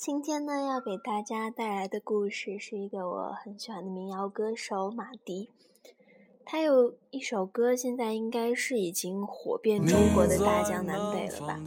[0.00, 5.50] 今天呢，要给大家带来的故事是一个我很喜欢的民谣歌手马迪。
[6.42, 11.60] 他有一首歌，现在应该是已经火遍中国的大江南北了吧？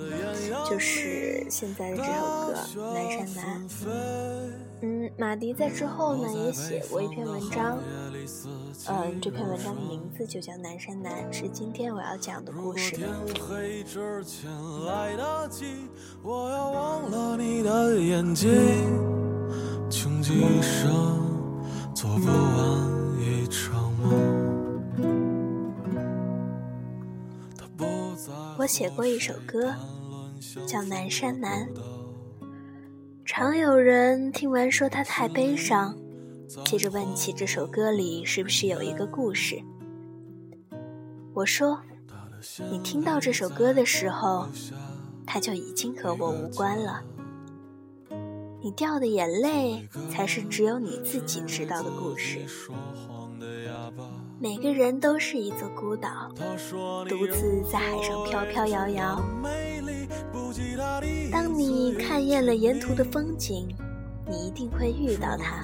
[0.68, 2.56] 就是现在的这首歌
[2.96, 3.70] 《南山南》。
[4.86, 7.80] 嗯，马迪在之后呢也写过一篇文章，
[8.90, 12.98] 嗯，这篇文章的名字就叫《南山南》，是今天我要讲的故事。
[21.96, 24.12] 做不完一场梦。
[28.58, 29.74] 我写过一首歌，
[30.68, 31.66] 叫《南山南》。
[33.36, 35.98] 常有人听完说他太悲伤，
[36.66, 39.60] 接着问起这首歌里是不是有一个故事。
[41.34, 41.82] 我说，
[42.70, 44.48] 你听到这首歌的时候，
[45.26, 47.02] 它就已经和我无关了。
[48.62, 52.38] 你掉的眼泪，才是只有你自己知道的故事。
[54.40, 56.32] 每个人都是一座孤岛，
[57.10, 59.20] 独自在海上飘飘摇摇。
[61.32, 63.68] 当你看厌了沿途的风景，
[64.28, 65.64] 你一定会遇到他，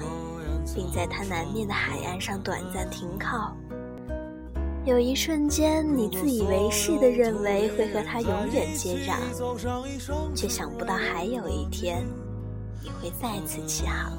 [0.74, 3.56] 并在他南面的海岸上短暂停靠。
[4.84, 9.16] 有一瞬间，你自以为是的认为会和他永远接壤，
[10.34, 12.04] 却想不到还有一天，
[12.82, 14.18] 你会再次起航。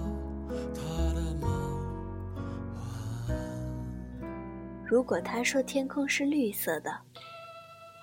[4.86, 6.92] 如果他说天空是绿色的，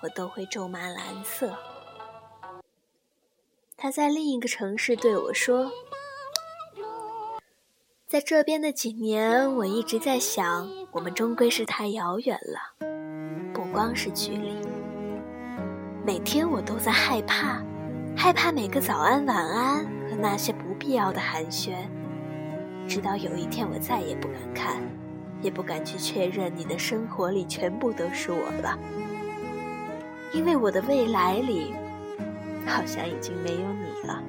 [0.03, 1.53] 我都会咒骂蓝色。
[3.81, 5.71] 他在另一个城市对我说
[8.05, 12.87] ：“在这边的几年，我一直在想，我们终归是太遥远了，
[13.53, 14.53] 不光是距离。
[16.05, 17.63] 每天我都在害怕，
[18.17, 21.73] 害怕每个早安、晚安和那些不必要的寒暄，
[22.85, 24.81] 直到有一天我再也不敢看。”
[25.41, 28.77] 也不敢去确认你的生活里全部都是我了，
[30.33, 31.73] 因为我的未来里
[32.69, 34.23] 好像已经没有你了。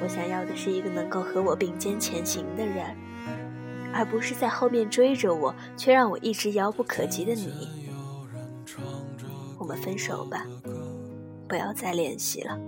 [0.00, 2.96] 我想要的是一个能够和我并肩前行的人，
[3.92, 7.68] 而不是在后面追着我却让我一直遥不可及的你。
[9.58, 10.46] 我们分手吧，
[11.48, 12.58] 不要再联系了。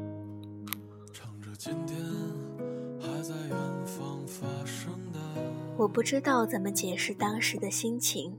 [5.76, 8.36] 我不知道怎么解释当时的心情，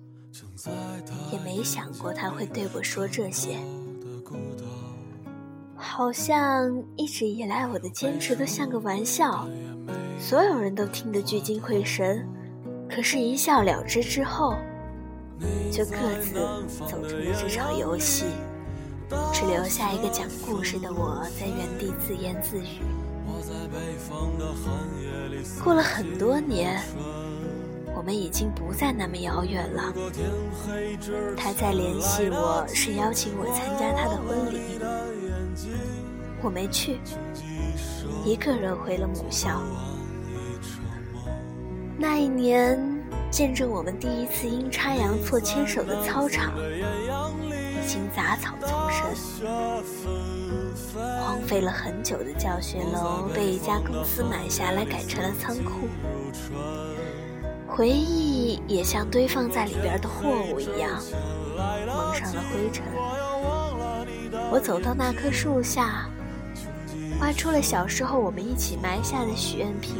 [1.31, 3.57] 也没想过他会对我说这些。
[6.01, 9.47] 好像一直以来我的坚持都像个玩笑，
[10.19, 12.27] 所有人都听得聚精会神，
[12.89, 14.55] 可是，一笑了之之后，
[15.71, 16.33] 就各自
[16.89, 18.25] 走出了这场游戏，
[19.31, 22.81] 只留下一个讲故事的我在原地自言自语。
[25.63, 26.81] 过了很多年。
[27.93, 29.93] 我们已经不再那么遥远了。
[31.37, 34.79] 他在联系我，是邀请我参加他的婚礼。
[36.43, 36.99] 我没去，
[38.25, 39.61] 一个人回了母校。
[41.97, 42.79] 那一年，
[43.29, 49.01] 见证我们第一次阴差阳错牵手的操场，已经杂草丛生。
[51.19, 55.87] 荒废了很久的教学楼，被一家公司买下来，改成了仓库。
[57.67, 61.01] 回忆也像堆放在里边的货物一样，
[61.87, 62.83] 蒙上了灰尘。
[64.51, 66.09] 我走到那棵树下，
[67.21, 69.95] 挖出了小时候我们一起埋下的许愿瓶。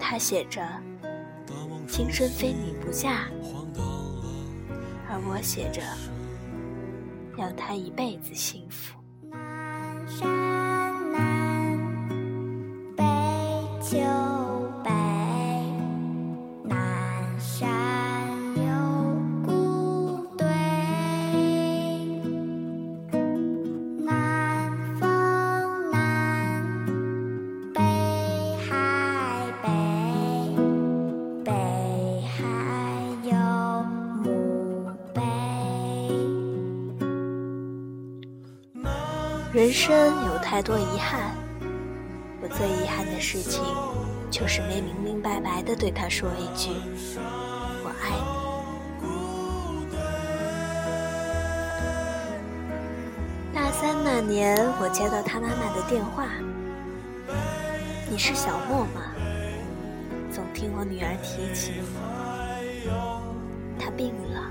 [0.00, 0.66] 他写着
[1.86, 3.28] “今生非你不嫁”，
[5.06, 5.82] 而我写着
[7.36, 8.98] “要他一辈子幸福”。
[39.64, 39.90] 人生
[40.26, 41.34] 有太多遗憾，
[42.42, 43.62] 我最遗憾的事情，
[44.30, 46.68] 就是没明明白白的对他说一句
[47.82, 48.10] “我爱
[49.00, 49.06] 你”。
[53.56, 56.26] 大三那年，我接到他妈妈的电话
[58.12, 59.00] ：“你是小莫吗？
[60.30, 61.72] 总听我女儿提起
[62.84, 62.90] 你，
[63.82, 64.44] 她病了，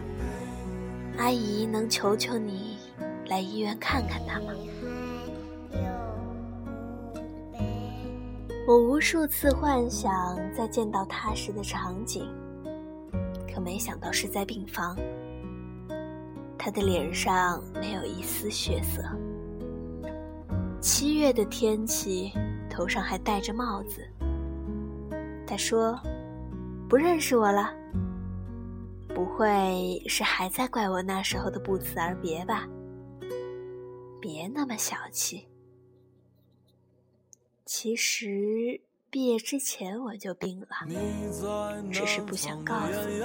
[1.19, 2.79] 阿姨能求求你
[3.27, 4.47] 来医院看看她吗？”
[8.73, 12.27] 我无数次幻想再见到他时的场景，
[13.47, 14.97] 可没想到是在病房。
[16.57, 19.03] 他的脸上没有一丝血色。
[20.81, 22.31] 七月的天气，
[22.67, 24.03] 头上还戴着帽子。
[25.45, 25.95] 他说
[26.89, 27.71] ：“不认识我了。”
[29.13, 32.67] 不会是还在怪我那时候的不辞而别吧？
[34.19, 35.45] 别那么小气。
[37.65, 40.67] 其实毕业之前我就病了，
[41.91, 43.21] 只是不想告诉你。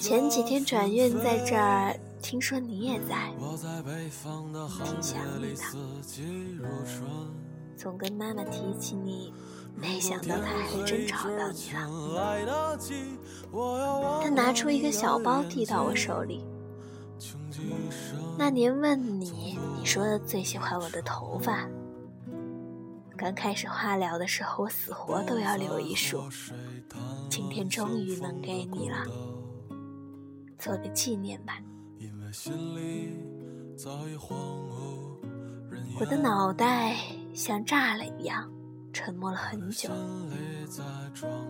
[0.00, 5.62] 前几天转院在这儿，听说你也在，挺想你的。
[7.76, 9.32] 总跟妈妈提起你。
[9.74, 12.78] 没想到他还真吵到你了。
[14.22, 16.44] 他拿出一个小包递到我手里。
[18.38, 21.66] 那年问你，你说最喜欢我的头发。
[23.22, 26.24] 刚开始化疗的时候，我死活都要留一束。
[27.30, 29.06] 今天终于能给你了，
[30.58, 31.56] 做个纪念吧。
[36.00, 36.96] 我的脑袋
[37.32, 38.50] 像炸了一样。
[38.92, 39.88] 沉默了很久，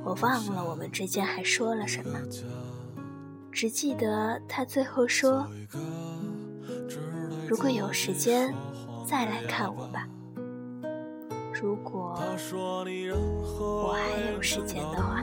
[0.05, 2.21] 我忘了我们之间还说了什么，
[3.51, 5.49] 只记得他最后说
[7.49, 8.55] ：“如果有时间，
[9.05, 9.91] 再来看我。
[12.53, 15.23] 我还有时间的话。”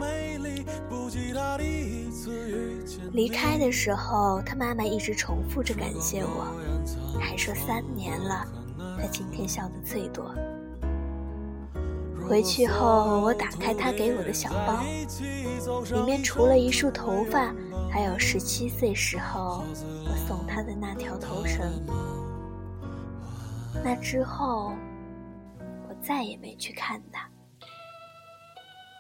[3.11, 6.45] 离开的时候，他妈妈一直重复着感谢我，
[7.19, 8.45] 还说三年了，
[9.01, 10.33] 他今天笑得最多。
[12.27, 14.83] 回去后，我打开他给我的小包，
[15.95, 17.51] 里面除了一束头发，
[17.89, 19.63] 还有十七岁时候
[20.05, 21.59] 我送他的那条头绳。
[23.83, 24.73] 那之后，
[26.09, 27.29] 再也没去看他。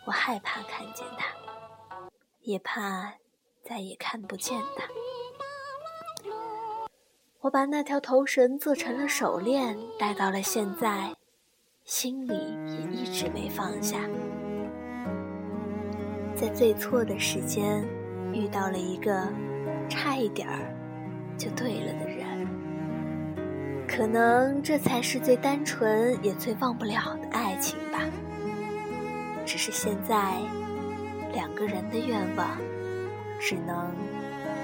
[0.05, 1.25] 我害怕看见他，
[2.41, 3.11] 也怕
[3.63, 4.87] 再也看不见他。
[7.39, 11.11] 我把那条头绳做成了手链，戴到了现在。
[11.83, 12.35] 心里
[12.67, 14.07] 也一直没放下，
[16.35, 17.83] 在最错的时间
[18.31, 19.27] 遇到了一个
[19.89, 20.71] 差一点儿
[21.35, 22.28] 就对了的人，
[23.89, 27.99] 可能这才是最单纯也最忘不了的爱情吧。
[29.45, 30.35] 只是现在
[31.33, 32.57] 两个人的愿望
[33.39, 33.91] 只能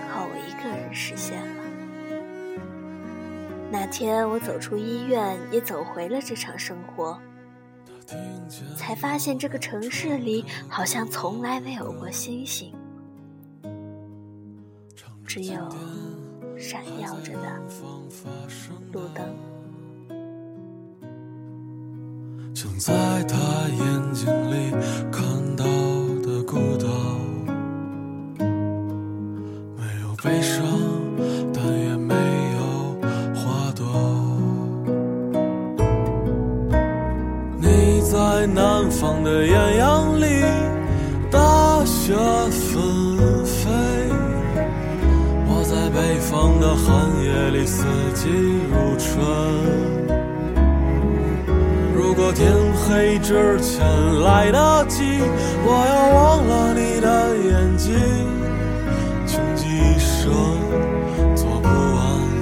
[0.10, 1.64] 靠我一个人实现了。
[3.72, 7.20] 那天我走出医院，也走回了这场生活，
[8.78, 12.72] 才发现这个城市里好像从来没有过星星，
[15.26, 15.68] 只有
[16.58, 17.48] 闪耀着的
[18.92, 19.24] 路灯。
[22.78, 22.94] 在
[23.24, 23.38] 他
[23.70, 24.72] 眼睛里
[25.12, 25.24] 看
[25.56, 25.64] 到
[26.22, 26.88] 的孤岛，
[28.38, 30.64] 没有悲伤。
[31.54, 32.60] 但也没有
[33.34, 33.86] 花朵。
[37.58, 39.95] 你在南方的艳阳
[46.76, 47.84] 寒夜里，四
[48.14, 48.30] 季
[48.70, 49.16] 如春。
[51.96, 53.86] 如果天黑之前
[54.22, 55.22] 来得及，
[55.66, 57.96] 我要忘了你的眼睛，
[59.26, 60.32] 穷极一生。
[61.36, 61.74] 做不完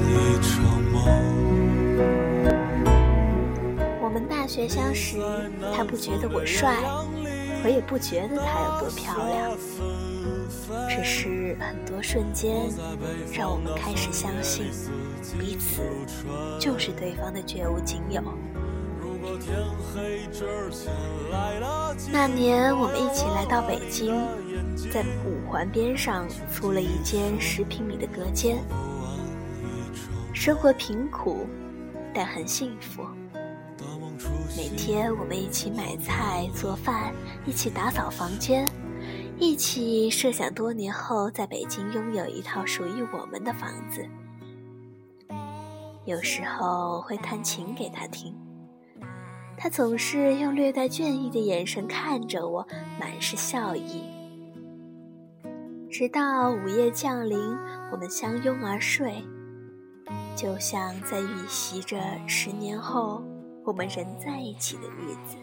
[0.09, 0.11] 一
[0.41, 0.51] 场
[0.91, 0.93] 梦。
[4.01, 5.17] 我们大学相识，
[5.75, 6.75] 他不觉得我帅，
[7.63, 9.57] 我也不觉得他有多漂亮。
[10.89, 12.69] 只是很多瞬间，
[13.31, 14.65] 让我们开始相信，
[15.39, 15.81] 彼此
[16.59, 18.21] 就是对方的绝无仅有。
[22.11, 24.13] 那年我们一起来到北京，
[24.91, 28.57] 在五环边上租了一间十平米的隔间，
[30.33, 31.47] 生活贫苦，
[32.13, 33.03] 但很幸福。
[34.55, 37.13] 每天我们一起买菜做饭，
[37.45, 38.67] 一起打扫房间，
[39.37, 44.07] 一起设想多年后在北京拥有一套属于我们的房子。
[46.05, 48.35] 有时候会弹琴给他听，
[49.57, 52.67] 他总是用略带倦意的眼神看着我，
[52.99, 54.03] 满是笑意。
[55.89, 57.39] 直到午夜降临，
[57.91, 59.23] 我们相拥而睡，
[60.35, 63.21] 就像在预习着十年后。
[63.65, 65.37] 我们仍在一起的日子，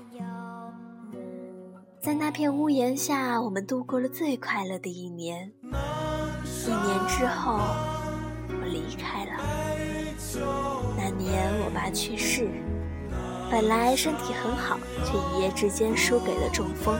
[2.02, 5.52] 在那片屋檐下，我们度过了最快乐的一年。
[6.66, 7.60] 一年之后，
[8.48, 9.32] 我离开了。
[10.96, 12.48] 那年我爸去世，
[13.50, 16.98] 本来身体很好，却一夜之间输给了中风，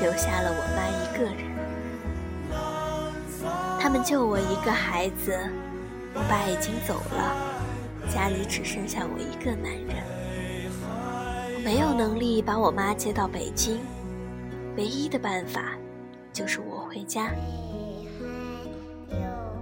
[0.00, 1.50] 留下了我妈一个人。
[3.78, 5.38] 他们就我一个孩子，
[6.14, 7.36] 我爸已经走了，
[8.10, 10.19] 家里只剩下我一个男人。
[11.64, 13.78] 没有能力把我妈接到北京，
[14.76, 15.76] 唯一的办法
[16.32, 17.30] 就是我回家。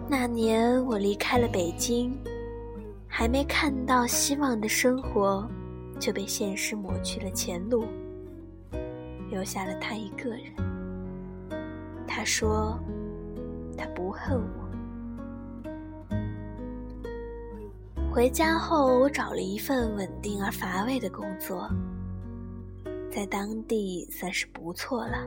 [0.09, 2.17] 那年我离开了北京，
[3.07, 5.47] 还没看到希望的生活，
[5.99, 7.85] 就被现实抹去了前路，
[9.31, 10.41] 留下了他一个人。
[12.07, 12.79] 他说。
[13.81, 14.58] 他不恨我。
[18.11, 21.69] 回家后，我找了一份稳定而乏味的工作，
[23.13, 25.25] 在当地算是不错了。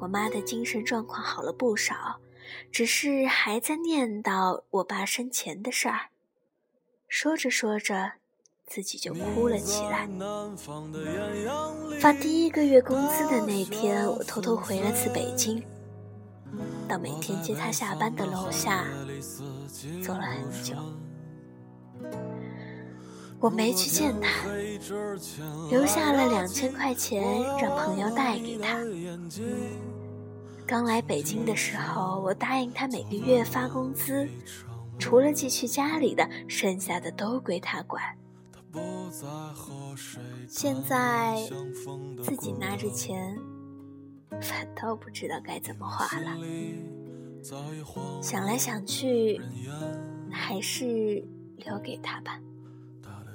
[0.00, 2.18] 我妈的精神状况好了不少，
[2.72, 6.08] 只是还在念叨我爸生前的事儿。
[7.06, 8.12] 说着说着，
[8.66, 10.08] 自己就哭了起来。
[12.00, 15.62] 发第一个月工资的那天，我偷偷回了次北京。
[16.88, 18.86] 到每天接他下班的楼下，
[20.02, 20.74] 坐了很久。
[23.40, 24.46] 我没去见他，
[25.70, 28.78] 留下了两千块钱让朋友带给他。
[30.66, 34.28] 刚来北京的时候，我答应他每个月发工资，
[34.98, 38.02] 除了寄去家里的，剩下的都归他管。
[40.48, 41.36] 现在
[42.22, 43.36] 自己拿着钱。
[44.42, 46.36] 反倒不知道该怎么花了。
[48.22, 49.40] 想来想去，
[50.30, 51.26] 还是
[51.56, 52.38] 留给他吧。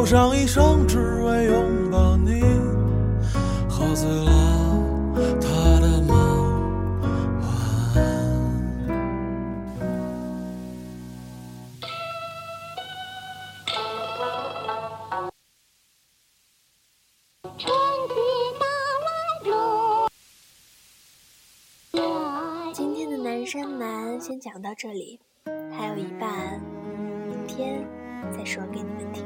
[0.00, 2.40] 走上一生，只为拥抱你，
[3.68, 6.16] 喝醉了他的梦。
[7.42, 7.46] 晚
[7.96, 8.00] 安。
[23.46, 26.58] 山南先讲到这里，还有一半，
[27.28, 27.84] 明天
[28.30, 29.24] 再说给你们听。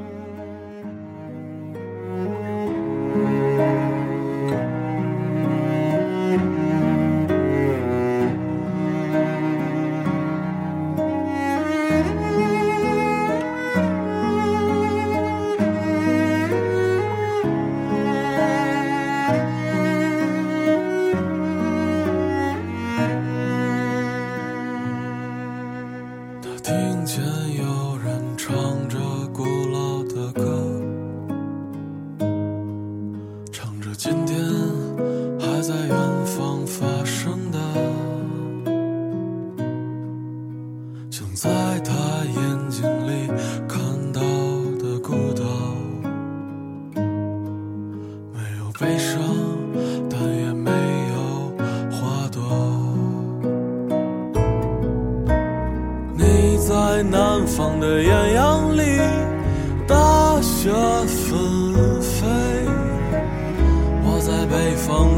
[33.97, 34.37] 今天
[35.39, 37.59] 还在远方发生的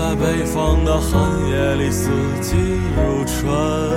[0.00, 2.08] 在北方的寒夜里，四
[2.40, 2.56] 季
[2.96, 3.89] 如春。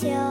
[0.00, 0.29] 죠